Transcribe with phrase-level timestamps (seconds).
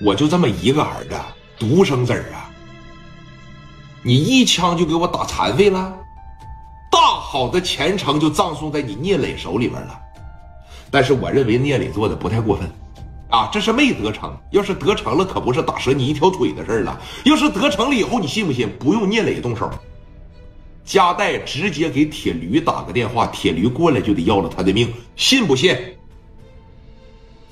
[0.00, 1.16] 我就这么一个儿子，
[1.58, 2.48] 独生子儿啊，
[4.02, 5.92] 你一枪就给我打残废了，
[6.90, 10.00] 大好的前程就葬送在你聂磊手里边了。
[10.90, 12.70] 但是我认为聂磊做的不太过分，
[13.28, 14.34] 啊，这是没得逞。
[14.52, 16.96] 要是得逞了，可不是打折你一条腿的事了。
[17.24, 19.68] 要是得逞了以后，你信不信不用聂磊动手，
[20.84, 25.76] 加代直接给铁驴打个电话，铁驴过来就得要了他的命，信不信？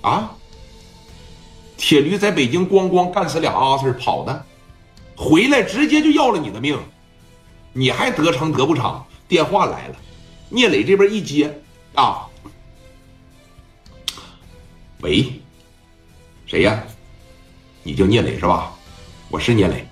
[0.00, 0.30] 啊？
[1.76, 4.44] 铁驴在北京咣咣干死俩阿 Sir 跑的，
[5.14, 6.78] 回来直接就要了你的命，
[7.72, 9.06] 你还得成得不偿？
[9.28, 9.96] 电话来了，
[10.48, 11.60] 聂磊这边一接，
[11.94, 12.26] 啊，
[15.00, 15.40] 喂，
[16.46, 16.82] 谁呀？
[17.82, 18.72] 你叫聂磊是吧？
[19.28, 19.86] 我是聂磊，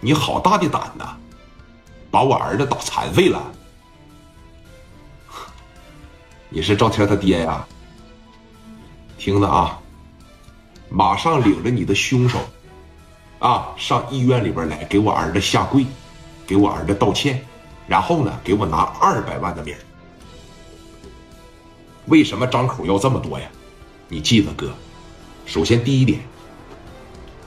[0.00, 1.16] 你好大的胆呐，
[2.10, 3.42] 把我儿子打残废了，
[6.48, 7.66] 你是赵天他爹呀？
[9.18, 9.78] 听着啊。
[10.90, 12.38] 马上领着你的凶手，
[13.38, 15.84] 啊，上医院里边来给我儿子下跪，
[16.46, 17.44] 给我儿子道歉，
[17.86, 19.74] 然后呢，给我拿二百万的名。
[22.06, 23.46] 为什么张口要这么多呀？
[24.08, 24.72] 你记得哥，
[25.44, 26.20] 首先第一点，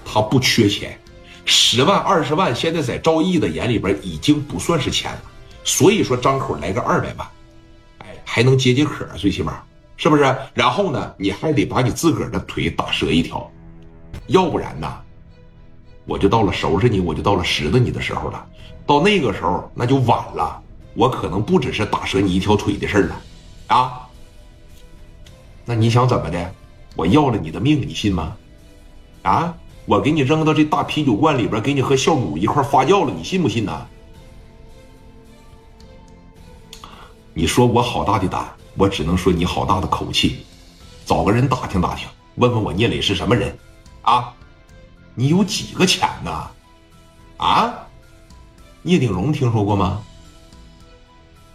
[0.05, 0.99] 他不缺钱，
[1.43, 5.21] 十万二十万现在在赵毅的眼里边已经不算是钱了，
[5.63, 7.27] 所以说张口来个二百万，
[7.99, 9.63] 哎，还能解解渴，最起码。
[9.97, 10.35] 是不是？
[10.53, 11.13] 然后呢？
[11.17, 13.49] 你还得把你自个儿的腿打折一条，
[14.27, 14.91] 要不然呢，
[16.05, 18.45] 我就到了收拾你，我就到了拾掇你的时候了。
[18.85, 20.61] 到那个时候，那就晚了。
[20.95, 23.21] 我可能不只是打折你一条腿的事儿了，
[23.67, 24.07] 啊？
[25.63, 26.53] 那你想怎么的？
[26.95, 28.35] 我要了你的命，你信吗？
[29.21, 29.55] 啊？
[29.85, 33.87] 我给你扔到这大啤酒罐里边，给你和酵母一块发酵了，你信不信呢？
[37.33, 38.45] 你说我好大的胆！
[38.75, 40.45] 我只能说你好大的口气，
[41.05, 43.57] 找个人打听打听，问问我聂磊是什么人，
[44.01, 44.33] 啊？
[45.13, 46.47] 你有几个钱呢？
[47.37, 47.73] 啊？
[48.81, 50.01] 聂鼎荣听说过吗？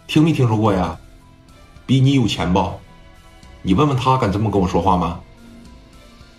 [0.05, 0.97] 听没听说过呀？
[1.85, 2.71] 比你有钱不？
[3.63, 5.19] 你问问他敢这么跟我说话吗？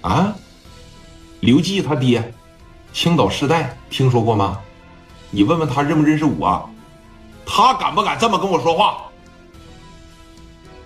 [0.03, 0.35] 啊？
[1.41, 2.33] 刘季他爹，
[2.93, 4.61] 青岛世代听说过吗？
[5.31, 6.71] 你问问他认不认识我？
[7.45, 9.08] 他敢不敢这么跟我说话？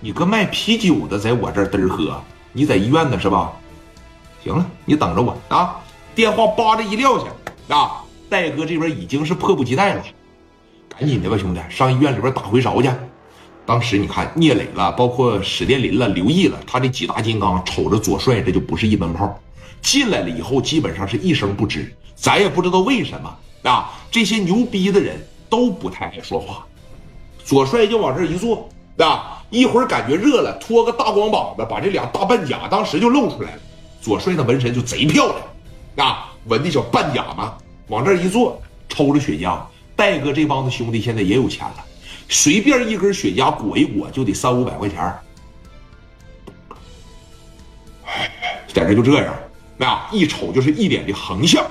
[0.03, 2.21] 你个卖啤酒的，在我这儿嘚儿喝，
[2.51, 3.53] 你在医院呢是吧？
[4.43, 5.79] 行了，你等着我啊！
[6.13, 8.03] 电话叭的一撂下啊！
[8.29, 10.03] 戴哥这边已经是迫不及待了，
[10.89, 12.89] 赶紧的吧，兄弟，上医院里边打回勺去。
[13.65, 19.39] 当时你看聂磊了，包括史殿林了、刘毅了，他这几大金刚瞅着左帅，这就不是一门炮。
[19.81, 23.89] 进来了以后，基本上是一声不吱，咱也不知道为什么啊。
[24.11, 26.65] 这些牛逼的人都不太爱说话，
[27.45, 29.39] 左帅就往这一坐啊。
[29.53, 33.61] 一会儿感觉热了，脱个大光膀子，把这俩大半甲当时就露出来了。
[34.01, 35.27] 左帅那纹身就贼漂
[35.95, 37.55] 亮，啊，纹的小半甲嘛，
[37.87, 38.59] 往这一坐，
[38.89, 39.55] 抽着雪茄。
[39.95, 41.85] 戴哥这帮子兄弟现在也有钱了，
[42.27, 45.13] 随便一根雪茄裹一裹就得三五百块钱
[48.73, 49.35] 在这就这样，
[49.77, 51.63] 那一瞅就是一脸的横向。